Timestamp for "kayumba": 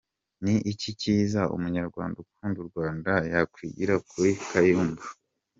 4.49-5.03